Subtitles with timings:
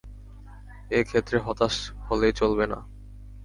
[0.91, 1.75] এ ক্ষেত্রে হতাশ
[2.07, 2.79] হলে চলবে না।